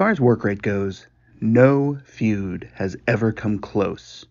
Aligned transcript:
far 0.00 0.08
as 0.08 0.18
work 0.18 0.44
rate 0.44 0.62
goes, 0.62 1.06
no 1.42 1.98
feud 2.06 2.70
has 2.72 2.96
ever 3.06 3.32
come 3.32 3.58
close 3.58 4.24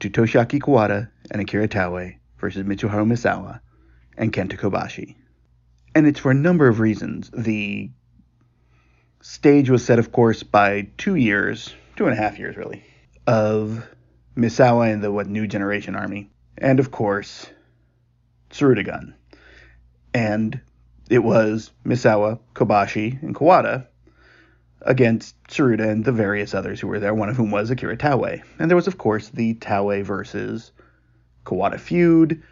to 0.00 0.10
Toshiaki 0.10 0.58
Kawada 0.60 1.12
and 1.30 1.40
Akira 1.40 1.68
Taue 1.68 2.16
versus 2.38 2.64
Mitsuharu 2.64 3.06
Misawa 3.06 3.60
and 4.16 4.32
Kenta 4.32 4.58
Kobashi. 4.58 5.14
And 5.94 6.08
it's 6.08 6.18
for 6.18 6.32
a 6.32 6.34
number 6.34 6.66
of 6.66 6.80
reasons. 6.80 7.30
The 7.32 7.92
stage 9.20 9.70
was 9.70 9.84
set, 9.84 10.00
of 10.00 10.10
course, 10.10 10.42
by 10.42 10.88
two 10.98 11.14
years, 11.14 11.72
two 11.94 12.06
and 12.06 12.18
a 12.18 12.20
half 12.20 12.40
years 12.40 12.56
really, 12.56 12.82
of 13.24 13.88
Misawa 14.36 14.92
and 14.92 15.04
the 15.04 15.12
what 15.12 15.28
new 15.28 15.46
generation 15.46 15.94
army. 15.94 16.32
And 16.58 16.80
of 16.80 16.90
course, 16.90 17.46
Tsuruta 18.50 18.84
Gun. 18.84 19.14
And 20.12 20.60
it 21.08 21.20
was 21.20 21.70
Misawa, 21.86 22.40
Kobashi, 22.56 23.22
and 23.22 23.36
Kawada 23.36 23.86
against 24.84 25.40
Tsuruta 25.44 25.88
and 25.88 26.04
the 26.04 26.12
various 26.12 26.54
others 26.54 26.80
who 26.80 26.88
were 26.88 27.00
there, 27.00 27.14
one 27.14 27.28
of 27.28 27.36
whom 27.36 27.50
was 27.50 27.70
Akira 27.70 27.96
Taue. 27.96 28.42
And 28.58 28.70
there 28.70 28.76
was, 28.76 28.86
of 28.86 28.98
course, 28.98 29.28
the 29.28 29.54
Taue 29.54 30.02
versus 30.02 30.72
Kawada 31.44 31.78
feud. 31.78 32.42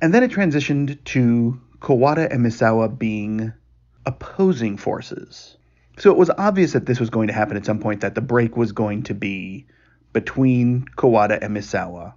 And 0.00 0.12
then 0.12 0.22
it 0.22 0.30
transitioned 0.30 1.02
to 1.04 1.60
Kawada 1.80 2.32
and 2.32 2.44
Misawa 2.44 2.98
being 2.98 3.52
opposing 4.06 4.76
forces. 4.76 5.56
So 5.98 6.10
it 6.10 6.16
was 6.16 6.30
obvious 6.30 6.72
that 6.72 6.86
this 6.86 6.98
was 6.98 7.10
going 7.10 7.28
to 7.28 7.34
happen 7.34 7.56
at 7.56 7.64
some 7.64 7.78
point, 7.78 8.00
that 8.00 8.14
the 8.14 8.20
break 8.20 8.56
was 8.56 8.72
going 8.72 9.04
to 9.04 9.14
be 9.14 9.66
between 10.12 10.86
Kawada 10.96 11.38
and 11.40 11.56
Misawa. 11.56 12.14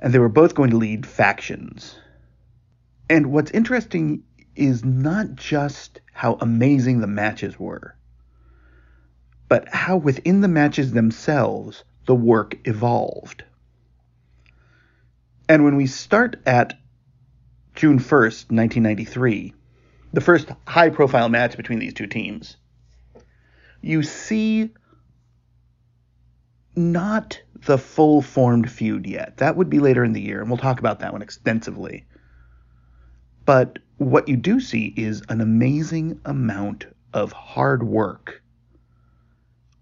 And 0.00 0.12
they 0.12 0.18
were 0.18 0.28
both 0.28 0.54
going 0.54 0.70
to 0.70 0.76
lead 0.76 1.06
factions. 1.06 1.96
And 3.08 3.32
what's 3.32 3.52
interesting 3.52 4.24
is 4.56 4.84
not 4.84 5.34
just 5.34 6.00
how 6.12 6.34
amazing 6.40 7.00
the 7.00 7.06
matches 7.06 7.58
were, 7.58 7.96
but 9.48 9.68
how 9.68 9.96
within 9.96 10.40
the 10.40 10.48
matches 10.48 10.92
themselves 10.92 11.84
the 12.06 12.14
work 12.14 12.56
evolved. 12.66 13.44
And 15.48 15.64
when 15.64 15.76
we 15.76 15.86
start 15.86 16.36
at 16.46 16.78
June 17.74 17.98
1st, 17.98 18.50
1993, 18.50 19.54
the 20.12 20.20
first 20.20 20.48
high 20.66 20.90
profile 20.90 21.28
match 21.28 21.56
between 21.56 21.78
these 21.78 21.94
two 21.94 22.06
teams, 22.06 22.56
you 23.82 24.02
see 24.02 24.70
not 26.74 27.40
the 27.66 27.78
full 27.78 28.22
formed 28.22 28.70
feud 28.70 29.06
yet. 29.06 29.38
That 29.38 29.56
would 29.56 29.70
be 29.70 29.78
later 29.78 30.04
in 30.04 30.12
the 30.12 30.20
year, 30.20 30.40
and 30.40 30.50
we'll 30.50 30.58
talk 30.58 30.78
about 30.78 31.00
that 31.00 31.12
one 31.12 31.22
extensively. 31.22 32.04
But 33.44 33.78
what 33.98 34.28
you 34.28 34.36
do 34.36 34.60
see 34.60 34.92
is 34.96 35.22
an 35.28 35.40
amazing 35.40 36.20
amount 36.24 36.86
of 37.14 37.32
hard 37.32 37.82
work 37.82 38.42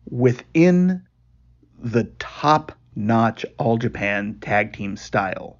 within 0.08 1.02
the 1.78 2.04
top 2.18 2.72
notch 2.94 3.44
All 3.58 3.76
Japan 3.76 4.38
tag 4.40 4.72
team 4.72 4.96
style. 4.96 5.58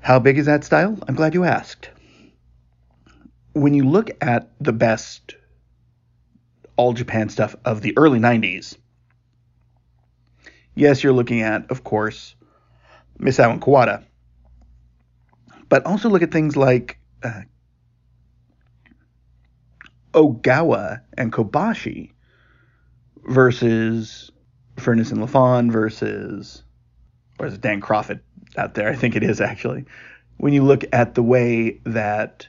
How 0.00 0.18
big 0.20 0.38
is 0.38 0.46
that 0.46 0.64
style? 0.64 0.96
I'm 1.08 1.16
glad 1.16 1.34
you 1.34 1.44
asked. 1.44 1.90
When 3.54 3.74
you 3.74 3.84
look 3.84 4.10
at 4.20 4.50
the 4.60 4.72
best 4.72 5.34
All 6.76 6.92
Japan 6.92 7.28
stuff 7.28 7.56
of 7.64 7.80
the 7.80 7.96
early 7.98 8.20
90s, 8.20 8.76
yes, 10.76 11.02
you're 11.02 11.12
looking 11.12 11.42
at, 11.42 11.68
of 11.70 11.82
course, 11.82 12.36
Misawa 13.18 13.54
and 13.54 13.60
Kawada. 13.60 14.04
But 15.68 15.84
also 15.86 16.08
look 16.08 16.22
at 16.22 16.32
things 16.32 16.56
like 16.56 16.98
uh, 17.22 17.42
Ogawa 20.14 21.02
and 21.16 21.32
Kobashi 21.32 22.12
versus 23.24 24.30
Furnas 24.76 25.12
and 25.12 25.20
LaFon 25.20 25.70
versus, 25.70 26.62
or 27.38 27.46
is 27.46 27.54
it 27.54 27.60
Dan 27.60 27.80
Kroffat 27.80 28.20
out 28.56 28.74
there? 28.74 28.88
I 28.88 28.94
think 28.94 29.16
it 29.16 29.22
is 29.22 29.40
actually. 29.40 29.84
When 30.38 30.52
you 30.52 30.62
look 30.62 30.84
at 30.92 31.14
the 31.14 31.22
way 31.22 31.80
that 31.84 32.48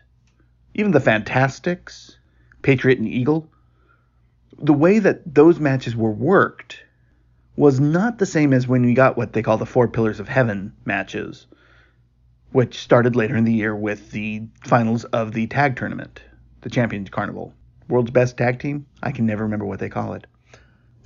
even 0.75 0.91
the 0.91 1.00
Fantastics, 1.00 2.18
Patriot 2.62 3.00
and 3.00 3.07
Eagle, 3.07 3.50
the 4.57 4.74
way 4.74 5.00
that 5.00 5.34
those 5.34 5.59
matches 5.59 5.96
were 5.96 6.12
worked 6.12 6.84
was 7.56 7.80
not 7.80 8.19
the 8.19 8.25
same 8.25 8.53
as 8.53 8.68
when 8.68 8.86
we 8.86 8.94
got 8.94 9.18
what 9.18 9.34
they 9.34 9.41
call 9.41 9.57
the 9.57 9.66
Four 9.66 9.88
Pillars 9.88 10.19
of 10.19 10.30
Heaven 10.30 10.74
matches, 10.86 11.47
which 12.52 12.80
started 12.80 13.16
later 13.16 13.36
in 13.36 13.44
the 13.44 13.54
year 13.54 13.76
with 13.76 14.12
the 14.12 14.44
finals 14.64 15.04
of 15.06 15.34
the 15.34 15.48
tag 15.48 15.76
tournament, 15.76 16.22
the 16.62 16.70
Champions 16.70 17.10
Carnival. 17.10 17.54
World's 17.88 18.12
best 18.12 18.38
tag 18.38 18.60
team? 18.60 18.86
I 19.02 19.12
can 19.12 19.26
never 19.26 19.44
remember 19.44 19.66
what 19.66 19.80
they 19.80 19.90
call 19.90 20.14
it. 20.14 20.26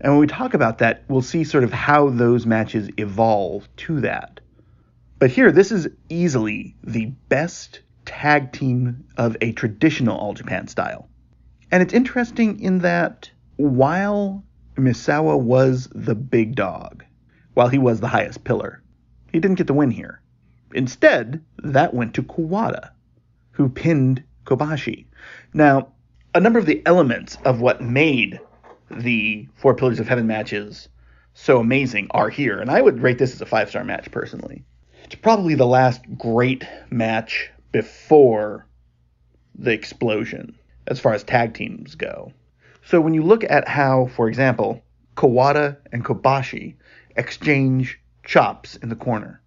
And 0.01 0.11
when 0.11 0.19
we 0.19 0.27
talk 0.27 0.53
about 0.53 0.79
that, 0.79 1.03
we'll 1.07 1.21
see 1.21 1.43
sort 1.43 1.63
of 1.63 1.71
how 1.71 2.09
those 2.09 2.45
matches 2.45 2.89
evolve 2.97 3.67
to 3.77 4.01
that. 4.01 4.39
But 5.19 5.31
here, 5.31 5.51
this 5.51 5.71
is 5.71 5.87
easily 6.09 6.75
the 6.83 7.05
best 7.29 7.81
tag 8.05 8.51
team 8.51 9.05
of 9.17 9.37
a 9.39 9.53
traditional 9.53 10.17
All 10.17 10.33
Japan 10.33 10.67
style. 10.67 11.07
And 11.71 11.81
it's 11.81 11.93
interesting 11.93 12.59
in 12.59 12.79
that 12.79 13.31
while 13.55 14.43
Misawa 14.75 15.39
was 15.39 15.87
the 15.93 16.15
big 16.15 16.55
dog, 16.55 17.05
while 17.53 17.69
he 17.69 17.77
was 17.77 17.99
the 17.99 18.07
highest 18.07 18.43
pillar, 18.43 18.81
he 19.31 19.39
didn't 19.39 19.57
get 19.57 19.67
the 19.67 19.73
win 19.73 19.91
here. 19.91 20.19
Instead, 20.73 21.43
that 21.63 21.93
went 21.93 22.13
to 22.15 22.23
Kawada, 22.23 22.91
who 23.51 23.69
pinned 23.69 24.23
Kobashi. 24.45 25.05
Now, 25.53 25.93
a 26.35 26.39
number 26.39 26.59
of 26.59 26.65
the 26.65 26.81
elements 26.85 27.37
of 27.45 27.61
what 27.61 27.81
made 27.81 28.39
the 28.89 29.47
Four 29.55 29.75
Pillars 29.75 29.99
of 29.99 30.07
Heaven 30.07 30.27
matches 30.27 30.89
so 31.33 31.59
amazing 31.59 32.07
are 32.11 32.29
here, 32.29 32.59
and 32.59 32.69
I 32.69 32.81
would 32.81 33.01
rate 33.01 33.17
this 33.17 33.33
as 33.33 33.41
a 33.41 33.45
five 33.45 33.69
star 33.69 33.83
match 33.83 34.11
personally. 34.11 34.63
It's 35.05 35.15
probably 35.15 35.55
the 35.55 35.67
last 35.67 36.01
great 36.17 36.65
match 36.89 37.51
before 37.71 38.67
the 39.55 39.71
explosion 39.71 40.57
as 40.87 40.99
far 40.99 41.13
as 41.13 41.23
tag 41.23 41.53
teams 41.53 41.95
go. 41.95 42.31
So 42.85 42.99
when 42.99 43.13
you 43.13 43.23
look 43.23 43.43
at 43.43 43.67
how, 43.67 44.07
for 44.07 44.27
example, 44.27 44.83
Kawada 45.15 45.77
and 45.91 46.03
Kobashi 46.03 46.75
exchange 47.15 47.99
chops 48.23 48.75
in 48.77 48.89
the 48.89 48.95
corner, 48.95 49.41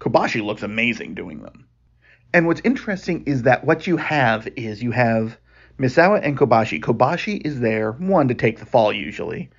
Kobashi 0.00 0.42
looks 0.42 0.62
amazing 0.62 1.14
doing 1.14 1.42
them. 1.42 1.66
And 2.32 2.46
what's 2.46 2.62
interesting 2.64 3.24
is 3.26 3.42
that 3.42 3.64
what 3.64 3.86
you 3.86 3.98
have 3.98 4.48
is 4.56 4.82
you 4.82 4.92
have 4.92 5.38
Misawa 5.78 6.20
and 6.22 6.38
Kobashi. 6.38 6.80
Kobashi 6.80 7.40
is 7.44 7.60
there, 7.60 7.92
one, 7.92 8.28
to 8.28 8.34
take 8.34 8.58
the 8.58 8.66
fall 8.66 8.92
usually, 8.92 9.50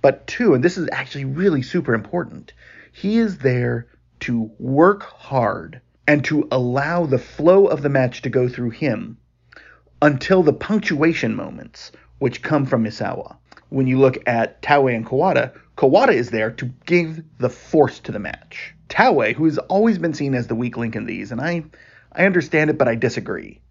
but 0.00 0.26
two, 0.26 0.54
and 0.54 0.62
this 0.62 0.78
is 0.78 0.88
actually 0.92 1.24
really 1.24 1.62
super 1.62 1.94
important, 1.94 2.52
he 2.92 3.18
is 3.18 3.38
there 3.38 3.88
to 4.20 4.50
work 4.58 5.02
hard 5.02 5.80
and 6.06 6.24
to 6.24 6.46
allow 6.52 7.06
the 7.06 7.18
flow 7.18 7.66
of 7.66 7.82
the 7.82 7.88
match 7.88 8.22
to 8.22 8.28
go 8.28 8.48
through 8.48 8.70
him 8.70 9.16
until 10.00 10.42
the 10.42 10.52
punctuation 10.52 11.34
moments, 11.34 11.92
which 12.18 12.42
come 12.42 12.66
from 12.66 12.84
Misawa. 12.84 13.36
When 13.68 13.86
you 13.86 13.98
look 13.98 14.18
at 14.26 14.62
Taue 14.62 14.94
and 14.94 15.06
Kawada, 15.06 15.52
Kawada 15.76 16.12
is 16.12 16.30
there 16.30 16.50
to 16.52 16.66
give 16.86 17.22
the 17.38 17.48
force 17.48 17.98
to 18.00 18.12
the 18.12 18.18
match. 18.18 18.74
Taue, 18.92 19.32
who 19.32 19.46
has 19.46 19.56
always 19.56 19.98
been 19.98 20.12
seen 20.12 20.34
as 20.34 20.48
the 20.48 20.54
weak 20.54 20.76
link 20.76 20.94
in 20.94 21.06
these, 21.06 21.32
and 21.32 21.40
I, 21.40 21.64
I 22.12 22.26
understand 22.26 22.68
it, 22.68 22.76
but 22.76 22.88
I 22.88 22.94
disagree. 22.94 23.62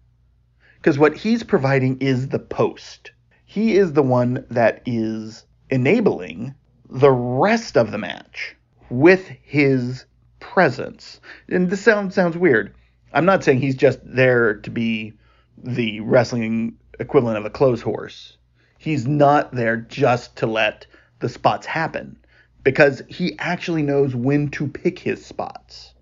Because 0.76 0.98
what 0.98 1.16
he's 1.16 1.44
providing 1.44 1.98
is 2.00 2.28
the 2.28 2.40
post. 2.40 3.12
He 3.44 3.76
is 3.76 3.92
the 3.92 4.02
one 4.02 4.44
that 4.50 4.82
is 4.84 5.44
enabling 5.70 6.56
the 6.90 7.12
rest 7.12 7.76
of 7.76 7.92
the 7.92 7.98
match 7.98 8.56
with 8.90 9.24
his 9.42 10.06
presence. 10.40 11.20
And 11.48 11.70
this 11.70 11.82
sounds 11.82 12.16
sounds 12.16 12.36
weird. 12.36 12.74
I'm 13.12 13.24
not 13.24 13.44
saying 13.44 13.60
he's 13.60 13.76
just 13.76 14.00
there 14.04 14.54
to 14.54 14.70
be 14.70 15.12
the 15.56 16.00
wrestling 16.00 16.76
equivalent 16.98 17.38
of 17.38 17.44
a 17.44 17.50
clothes 17.50 17.82
horse. 17.82 18.36
He's 18.76 19.06
not 19.06 19.54
there 19.54 19.76
just 19.76 20.34
to 20.38 20.48
let 20.48 20.86
the 21.20 21.28
spots 21.28 21.66
happen 21.66 22.18
because 22.64 23.02
he 23.08 23.36
actually 23.38 23.82
knows 23.82 24.14
when 24.14 24.48
to 24.50 24.68
pick 24.68 24.98
his 24.98 25.24
spots. 25.24 25.94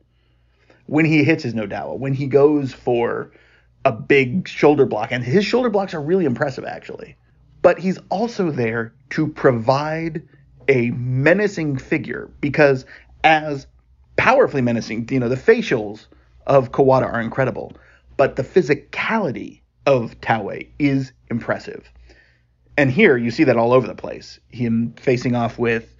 When 0.87 1.05
he 1.05 1.25
hits 1.25 1.45
his 1.45 1.55
Nodowa, 1.55 1.99
when 1.99 2.15
he 2.15 2.27
goes 2.27 2.73
for 2.73 3.33
a 3.85 3.93
big 3.93 4.47
shoulder 4.49 4.87
block, 4.87 5.12
and 5.12 5.25
his 5.25 5.45
shoulder 5.45 5.71
blocks 5.71 5.95
are 5.95 6.03
really 6.03 6.25
impressive 6.25 6.65
actually. 6.65 7.17
But 7.62 7.79
he's 7.79 7.99
also 8.09 8.51
there 8.51 8.93
to 9.11 9.29
provide 9.29 10.23
a 10.69 10.91
menacing 10.91 11.79
figure 11.79 12.31
because 12.41 12.87
as 13.25 13.67
powerfully 14.17 14.62
menacing, 14.62 15.09
you 15.11 15.21
know, 15.21 15.29
the 15.29 15.37
facials 15.37 16.07
of 16.47 16.73
Kawada 16.73 17.05
are 17.05 17.21
incredible, 17.21 17.73
but 18.17 18.37
the 18.37 18.43
physicality 18.43 19.61
of 19.87 20.21
Taue 20.21 20.67
is 20.79 21.12
impressive. 21.31 21.91
And 22.77 22.91
here 22.91 23.17
you 23.17 23.31
see 23.31 23.45
that 23.45 23.57
all 23.57 23.73
over 23.73 23.87
the 23.87 23.95
place. 23.95 24.41
Him 24.49 24.95
facing 24.99 25.35
off 25.35 25.59
with 25.59 25.95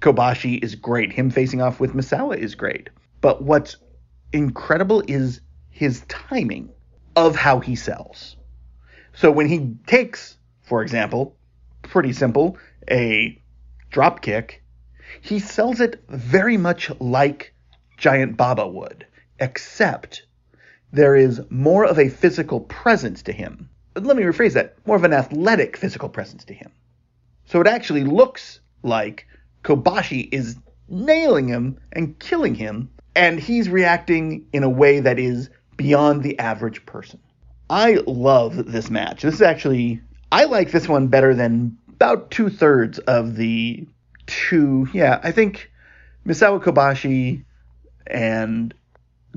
Kobashi 0.00 0.62
is 0.62 0.74
great. 0.74 1.12
Him 1.12 1.30
facing 1.30 1.60
off 1.60 1.80
with 1.80 1.94
Misawa 1.94 2.36
is 2.36 2.54
great. 2.54 2.90
But 3.20 3.42
what's 3.42 3.76
incredible 4.32 5.02
is 5.06 5.40
his 5.70 6.02
timing 6.08 6.70
of 7.16 7.34
how 7.34 7.60
he 7.60 7.74
sells. 7.74 8.36
So 9.12 9.30
when 9.30 9.48
he 9.48 9.74
takes, 9.86 10.36
for 10.62 10.82
example, 10.82 11.36
pretty 11.82 12.12
simple, 12.12 12.58
a 12.90 13.42
drop 13.90 14.22
kick, 14.22 14.62
he 15.20 15.40
sells 15.40 15.80
it 15.80 16.02
very 16.08 16.56
much 16.56 16.90
like 17.00 17.54
Giant 17.96 18.36
Baba 18.36 18.68
would, 18.68 19.06
except 19.40 20.22
there 20.92 21.16
is 21.16 21.40
more 21.50 21.84
of 21.84 21.98
a 21.98 22.08
physical 22.08 22.60
presence 22.60 23.22
to 23.22 23.32
him. 23.32 23.68
Let 23.96 24.16
me 24.16 24.22
rephrase 24.22 24.52
that 24.52 24.76
more 24.86 24.96
of 24.96 25.04
an 25.04 25.12
athletic 25.12 25.76
physical 25.76 26.08
presence 26.08 26.44
to 26.44 26.54
him. 26.54 26.70
So 27.46 27.60
it 27.60 27.66
actually 27.66 28.04
looks 28.04 28.60
like 28.82 29.26
Kobashi 29.64 30.28
is 30.32 30.56
nailing 30.88 31.48
him 31.48 31.78
and 31.92 32.18
killing 32.18 32.54
him, 32.54 32.90
and 33.14 33.38
he's 33.38 33.68
reacting 33.68 34.46
in 34.52 34.62
a 34.62 34.70
way 34.70 35.00
that 35.00 35.18
is 35.18 35.50
beyond 35.76 36.22
the 36.22 36.38
average 36.38 36.84
person. 36.86 37.20
I 37.70 38.00
love 38.06 38.72
this 38.72 38.90
match. 38.90 39.22
This 39.22 39.34
is 39.34 39.42
actually, 39.42 40.00
I 40.32 40.44
like 40.44 40.70
this 40.70 40.88
one 40.88 41.08
better 41.08 41.34
than 41.34 41.76
about 41.88 42.30
two 42.30 42.48
thirds 42.48 42.98
of 43.00 43.36
the 43.36 43.86
two. 44.26 44.88
Yeah, 44.92 45.20
I 45.22 45.32
think 45.32 45.70
Misawa 46.26 46.62
Kobashi 46.62 47.44
and 48.06 48.72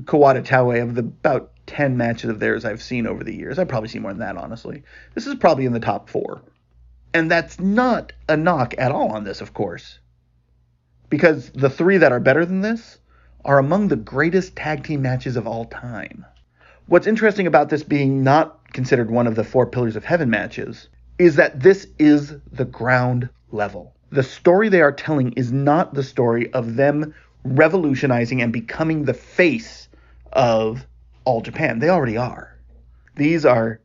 Kawada 0.02 0.44
Taue 0.44 0.82
of 0.82 0.94
the 0.94 1.02
about 1.02 1.50
10 1.66 1.96
matches 1.96 2.30
of 2.30 2.40
theirs 2.40 2.64
I've 2.64 2.82
seen 2.82 3.06
over 3.06 3.22
the 3.22 3.34
years. 3.34 3.58
I've 3.58 3.68
probably 3.68 3.88
seen 3.88 4.02
more 4.02 4.12
than 4.12 4.20
that, 4.20 4.36
honestly. 4.36 4.82
This 5.14 5.26
is 5.26 5.34
probably 5.36 5.64
in 5.64 5.72
the 5.72 5.80
top 5.80 6.08
four. 6.08 6.42
And 7.14 7.30
that's 7.30 7.60
not 7.60 8.12
a 8.28 8.36
knock 8.36 8.74
at 8.78 8.92
all 8.92 9.12
on 9.12 9.24
this, 9.24 9.40
of 9.40 9.54
course. 9.54 9.98
Because 11.12 11.50
the 11.50 11.68
three 11.68 11.98
that 11.98 12.10
are 12.10 12.20
better 12.20 12.46
than 12.46 12.62
this 12.62 12.96
are 13.44 13.58
among 13.58 13.88
the 13.88 13.96
greatest 13.96 14.56
tag 14.56 14.82
team 14.82 15.02
matches 15.02 15.36
of 15.36 15.46
all 15.46 15.66
time. 15.66 16.24
What's 16.86 17.06
interesting 17.06 17.46
about 17.46 17.68
this 17.68 17.82
being 17.82 18.24
not 18.24 18.72
considered 18.72 19.10
one 19.10 19.26
of 19.26 19.34
the 19.34 19.44
four 19.44 19.66
pillars 19.66 19.94
of 19.94 20.06
heaven 20.06 20.30
matches 20.30 20.88
is 21.18 21.36
that 21.36 21.60
this 21.60 21.86
is 21.98 22.36
the 22.50 22.64
ground 22.64 23.28
level. 23.50 23.94
The 24.08 24.22
story 24.22 24.70
they 24.70 24.80
are 24.80 24.90
telling 24.90 25.32
is 25.32 25.52
not 25.52 25.92
the 25.92 26.02
story 26.02 26.50
of 26.54 26.76
them 26.76 27.12
revolutionizing 27.44 28.40
and 28.40 28.50
becoming 28.50 29.04
the 29.04 29.12
face 29.12 29.90
of 30.32 30.86
all 31.26 31.42
Japan. 31.42 31.78
They 31.78 31.90
already 31.90 32.16
are. 32.16 32.56
These 33.16 33.44
are 33.44 33.82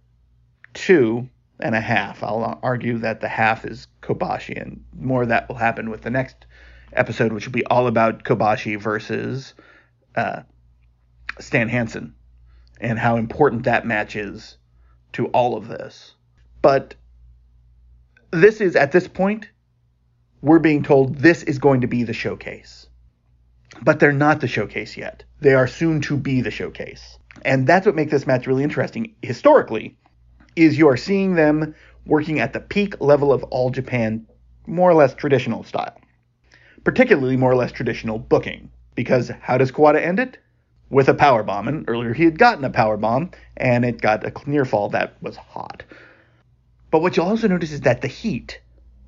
two 0.73 1.27
and 1.59 1.75
a 1.75 1.81
half. 1.81 2.23
I'll 2.23 2.57
argue 2.63 2.99
that 2.99 3.19
the 3.19 3.27
half 3.27 3.65
is 3.65 3.87
Kobashi, 4.01 4.61
and 4.61 4.81
more 4.97 5.23
of 5.23 5.27
that 5.27 5.49
will 5.49 5.57
happen 5.57 5.89
with 5.89 6.03
the 6.03 6.09
next 6.09 6.45
episode, 6.93 7.33
which 7.33 7.45
will 7.45 7.53
be 7.53 7.65
all 7.65 7.87
about 7.87 8.23
Kobashi 8.23 8.79
versus 8.79 9.53
uh, 10.15 10.41
Stan 11.39 11.69
Hansen 11.69 12.15
and 12.79 12.99
how 12.99 13.17
important 13.17 13.63
that 13.63 13.85
match 13.85 14.15
is 14.15 14.57
to 15.13 15.27
all 15.27 15.57
of 15.57 15.67
this. 15.67 16.13
But 16.61 16.95
this 18.31 18.61
is, 18.61 18.75
at 18.75 18.91
this 18.91 19.07
point, 19.07 19.49
we're 20.41 20.59
being 20.59 20.83
told 20.83 21.17
this 21.17 21.43
is 21.43 21.59
going 21.59 21.81
to 21.81 21.87
be 21.87 22.03
the 22.03 22.13
showcase. 22.13 22.87
But 23.81 23.99
they're 23.99 24.11
not 24.11 24.41
the 24.41 24.47
showcase 24.47 24.97
yet. 24.97 25.23
They 25.39 25.53
are 25.53 25.67
soon 25.67 26.01
to 26.01 26.17
be 26.17 26.41
the 26.41 26.51
showcase. 26.51 27.17
And 27.43 27.67
that's 27.67 27.85
what 27.85 27.95
makes 27.95 28.11
this 28.11 28.27
match 28.27 28.47
really 28.47 28.63
interesting 28.63 29.15
historically 29.21 29.97
is 30.55 30.77
you 30.77 30.89
are 30.89 30.97
seeing 30.97 31.35
them 31.35 31.75
working 32.05 32.39
at 32.39 32.53
the 32.53 32.59
peak 32.59 32.99
level 32.99 33.31
of 33.31 33.43
all 33.45 33.69
Japan 33.69 34.25
more 34.65 34.89
or 34.89 34.95
less 34.95 35.13
traditional 35.13 35.63
style. 35.63 35.95
Particularly 36.87 37.35
more 37.35 37.51
or 37.51 37.55
less 37.57 37.73
traditional 37.73 38.17
booking. 38.17 38.71
Because 38.95 39.29
how 39.41 39.57
does 39.57 39.73
Kawada 39.73 40.01
end 40.01 40.21
it? 40.21 40.37
With 40.89 41.09
a 41.09 41.13
power 41.13 41.43
bomb. 41.43 41.67
And 41.67 41.83
earlier 41.89 42.13
he 42.13 42.23
had 42.23 42.39
gotten 42.39 42.63
a 42.63 42.69
power 42.69 42.95
bomb 42.95 43.31
and 43.57 43.83
it 43.83 43.99
got 43.99 44.23
a 44.23 44.49
near 44.49 44.63
fall 44.63 44.87
that 44.91 45.21
was 45.21 45.35
hot. 45.35 45.83
But 46.89 47.01
what 47.01 47.17
you'll 47.17 47.25
also 47.25 47.49
notice 47.49 47.73
is 47.73 47.81
that 47.81 47.99
the 47.99 48.07
heat 48.07 48.61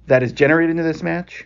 that 0.07 0.23
is 0.23 0.33
generated 0.33 0.77
in 0.77 0.83
this 0.83 1.01
match 1.01 1.45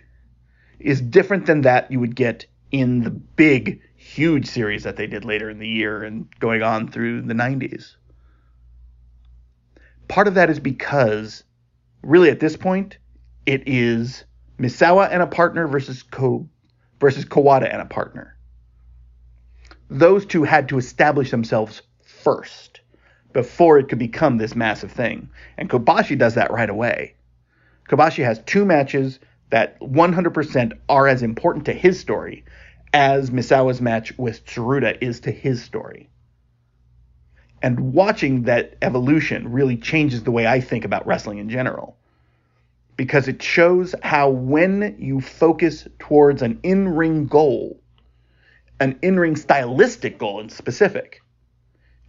is 0.79 1.01
different 1.01 1.45
than 1.45 1.61
that 1.61 1.91
you 1.91 1.99
would 1.99 2.15
get 2.15 2.47
in 2.71 3.03
the 3.03 3.11
big 3.11 3.81
huge 3.95 4.47
series 4.47 4.81
that 4.85 4.95
they 4.95 5.05
did 5.05 5.25
later 5.25 5.51
in 5.51 5.59
the 5.59 5.67
year 5.67 6.01
and 6.01 6.27
going 6.39 6.63
on 6.63 6.87
through 6.87 7.21
the 7.21 7.35
90s. 7.35 7.95
Part 10.07 10.27
of 10.27 10.33
that 10.33 10.49
is 10.49 10.59
because, 10.59 11.43
really, 12.01 12.31
at 12.31 12.39
this 12.39 12.57
point, 12.57 12.97
it 13.45 13.67
is 13.67 14.25
Misawa 14.63 15.09
and 15.11 15.21
a 15.21 15.27
partner 15.27 15.67
versus 15.67 16.03
Ko 16.03 16.47
versus 16.99 17.25
Kawada 17.25 17.71
and 17.71 17.81
a 17.81 17.85
partner. 17.85 18.37
Those 19.89 20.25
two 20.25 20.43
had 20.43 20.69
to 20.69 20.77
establish 20.77 21.31
themselves 21.31 21.81
first 22.01 22.79
before 23.33 23.77
it 23.77 23.89
could 23.89 23.99
become 23.99 24.37
this 24.37 24.55
massive 24.55 24.91
thing. 24.91 25.29
And 25.57 25.69
Kobashi 25.69 26.17
does 26.17 26.35
that 26.35 26.51
right 26.51 26.69
away. 26.69 27.15
Kobashi 27.89 28.23
has 28.23 28.39
two 28.45 28.63
matches 28.63 29.19
that 29.49 29.79
100% 29.81 30.73
are 30.87 31.07
as 31.07 31.21
important 31.21 31.65
to 31.65 31.73
his 31.73 31.99
story 31.99 32.45
as 32.93 33.31
Misawa's 33.31 33.81
match 33.81 34.17
with 34.17 34.45
Tsuruta 34.45 34.97
is 35.01 35.19
to 35.21 35.31
his 35.31 35.61
story. 35.61 36.09
And 37.61 37.93
watching 37.93 38.43
that 38.43 38.77
evolution 38.81 39.51
really 39.51 39.77
changes 39.77 40.23
the 40.23 40.31
way 40.31 40.45
I 40.47 40.61
think 40.61 40.85
about 40.85 41.05
wrestling 41.07 41.39
in 41.39 41.49
general. 41.49 41.97
Because 42.95 43.27
it 43.27 43.41
shows 43.41 43.95
how 44.03 44.29
when 44.29 44.95
you 44.99 45.19
focus 45.19 45.87
towards 45.99 46.41
an 46.41 46.59
in 46.63 46.89
ring 46.89 47.27
goal, 47.27 47.79
an 48.79 48.99
in 49.01 49.19
ring 49.19 49.35
stylistic 49.35 50.17
goal 50.17 50.39
in 50.39 50.49
specific, 50.49 51.21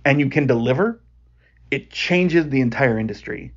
and 0.05 0.21
you 0.21 0.29
can 0.29 0.47
deliver, 0.47 1.03
it 1.71 1.91
changes 1.91 2.49
the 2.49 2.61
entire 2.61 2.99
industry. 2.99 3.53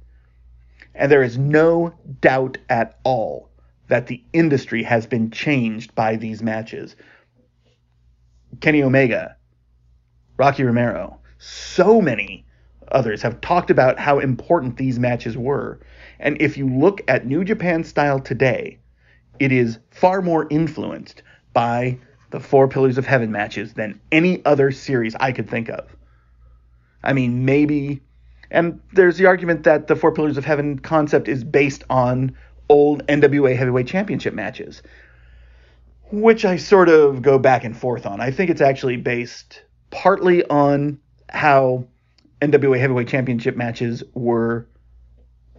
And 0.95 1.12
there 1.12 1.24
is 1.24 1.38
no 1.38 1.94
doubt 2.21 2.57
at 2.69 3.00
all 3.03 3.50
that 3.88 4.07
the 4.07 4.23
industry 4.33 4.83
has 4.83 5.06
been 5.06 5.31
changed 5.31 5.94
by 5.95 6.15
these 6.15 6.41
matches. 6.41 6.95
Kenny 8.62 8.81
Omega, 8.81 9.35
Rocky 10.38 10.63
Romero, 10.63 11.19
so 11.38 12.01
many 12.01 12.45
others 12.91 13.21
have 13.21 13.41
talked 13.41 13.69
about 13.69 14.00
how 14.00 14.19
important 14.19 14.77
these 14.77 14.97
matches 14.97 15.38
were. 15.38 15.80
And 16.19 16.42
if 16.42 16.58
you 16.58 16.68
look 16.68 17.02
at 17.08 17.25
New 17.25 17.44
Japan 17.44 17.84
style 17.84 18.19
today, 18.19 18.80
it 19.40 19.52
is 19.52 19.80
far 19.92 20.22
more 20.22 20.48
influenced 20.50 21.21
by 21.54 22.00
the 22.31 22.40
Four 22.40 22.68
Pillars 22.68 22.97
of 22.97 23.06
Heaven 23.06 23.31
matches 23.31 23.74
than 23.74 24.00
any 24.12 24.44
other 24.45 24.71
series 24.71 25.16
I 25.16 25.31
could 25.31 25.50
think 25.50 25.69
of. 25.69 25.95
I 27.04 27.14
mean, 27.14 27.45
maybe, 27.45 28.02
and 28.52 28.81
there's 28.94 29.18
the 29.18 29.28
argument 29.28 29.64
that 29.64 29.88
the 29.88 29.95
Four 29.95 30.12
Pillars 30.12 30.38
of 30.38 30.45
Heaven 30.45 30.80
concept 30.80 31.28
is 31.28 31.44
based 31.44 31.83
on 31.90 32.36
old 32.69 33.06
NWA 33.07 33.56
Heavyweight 33.56 33.88
Championship 33.88 34.33
matches 34.33 34.81
which 36.12 36.45
I 36.45 36.56
sort 36.56 36.90
of 36.90 37.21
go 37.21 37.38
back 37.38 37.64
and 37.64 37.76
forth 37.76 38.06
on. 38.06 38.21
I 38.21 38.31
think 38.31 38.50
it's 38.50 38.62
actually 38.62 38.97
based 38.97 39.64
partly 39.90 40.44
on 40.45 41.00
how 41.30 41.86
NWA 42.42 42.80
Heavyweight 42.80 43.07
Championship 43.07 43.56
matches 43.56 44.04
were 44.14 44.68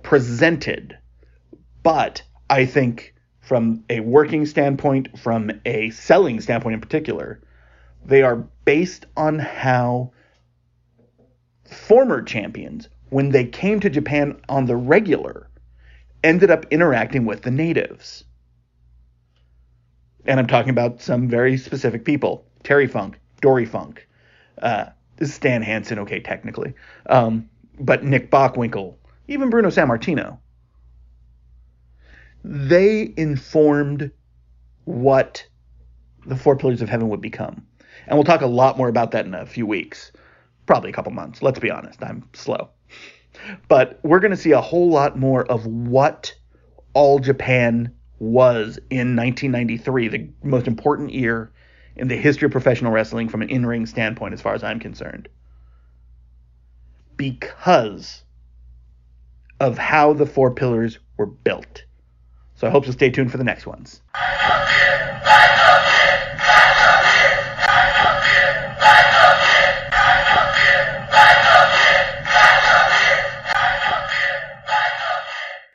presented, 0.02 0.98
but 1.82 2.22
I 2.50 2.66
think 2.66 3.14
from 3.40 3.84
a 3.88 4.00
working 4.00 4.46
standpoint, 4.46 5.18
from 5.18 5.50
a 5.64 5.90
selling 5.90 6.40
standpoint 6.40 6.74
in 6.74 6.80
particular, 6.80 7.40
they 8.04 8.22
are 8.22 8.36
based 8.64 9.06
on 9.16 9.38
how 9.38 10.12
former 11.64 12.22
champions, 12.22 12.88
when 13.10 13.30
they 13.30 13.44
came 13.44 13.80
to 13.80 13.90
Japan 13.90 14.40
on 14.48 14.66
the 14.66 14.76
regular, 14.76 15.48
ended 16.22 16.50
up 16.50 16.66
interacting 16.70 17.24
with 17.24 17.42
the 17.42 17.50
natives. 17.50 18.24
And 20.26 20.38
I'm 20.38 20.46
talking 20.46 20.70
about 20.70 21.00
some 21.00 21.28
very 21.28 21.56
specific 21.56 22.04
people: 22.04 22.46
Terry 22.64 22.86
Funk, 22.86 23.18
Dory 23.40 23.64
Funk. 23.64 24.06
Uh, 24.60 24.86
this 25.16 25.30
is 25.30 25.34
Stan 25.34 25.62
Hansen, 25.62 25.98
okay, 26.00 26.20
technically, 26.20 26.74
um, 27.06 27.48
but 27.80 28.04
Nick 28.04 28.30
Bockwinkel, 28.30 28.94
even 29.28 29.50
Bruno 29.50 29.68
Sammartino. 29.68 30.38
They 32.42 33.12
informed 33.16 34.10
what 34.84 35.46
the 36.26 36.36
Four 36.36 36.56
Pillars 36.56 36.82
of 36.82 36.88
Heaven 36.88 37.08
would 37.10 37.20
become, 37.20 37.66
and 38.06 38.16
we'll 38.16 38.24
talk 38.24 38.40
a 38.40 38.46
lot 38.46 38.78
more 38.78 38.88
about 38.88 39.10
that 39.12 39.26
in 39.26 39.34
a 39.34 39.46
few 39.46 39.66
weeks, 39.66 40.12
probably 40.66 40.90
a 40.90 40.92
couple 40.92 41.12
months. 41.12 41.42
Let's 41.42 41.58
be 41.58 41.70
honest, 41.70 42.02
I'm 42.02 42.28
slow, 42.32 42.70
but 43.68 44.00
we're 44.02 44.20
going 44.20 44.30
to 44.30 44.36
see 44.36 44.52
a 44.52 44.60
whole 44.60 44.90
lot 44.90 45.18
more 45.18 45.44
of 45.44 45.66
what 45.66 46.34
all 46.94 47.18
Japan 47.18 47.94
was 48.18 48.78
in 48.90 49.14
1993, 49.14 50.08
the 50.08 50.28
most 50.42 50.66
important 50.66 51.12
year 51.12 51.52
in 51.96 52.08
the 52.08 52.16
history 52.16 52.46
of 52.46 52.52
professional 52.52 52.92
wrestling 52.92 53.28
from 53.28 53.42
an 53.42 53.50
in 53.50 53.66
ring 53.66 53.84
standpoint, 53.84 54.32
as 54.32 54.40
far 54.40 54.54
as 54.54 54.62
I'm 54.62 54.80
concerned. 54.80 55.28
Because 57.16 58.22
of 59.60 59.78
how 59.78 60.12
the 60.12 60.26
four 60.26 60.50
pillars 60.52 60.98
were 61.16 61.26
built. 61.26 61.84
So 62.54 62.66
I 62.66 62.70
hope 62.70 62.86
you'll 62.86 62.92
stay 62.92 63.10
tuned 63.10 63.30
for 63.30 63.38
the 63.38 63.44
next 63.44 63.66
ones. 63.66 64.02